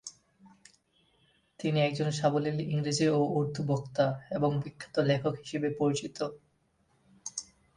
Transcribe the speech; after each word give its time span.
তিনি 1.59 1.79
একজন 1.81 2.09
সাবলীল 2.11 2.57
ইংরেজি 2.67 3.05
ও 3.09 3.19
উর্দু 3.37 3.61
বক্তা 3.67 4.05
এবং 4.31 4.49
বিখ্যাত 4.63 4.95
লেখক 5.09 5.33
হিসাবে 5.41 5.69
পরিচিত। 5.79 6.17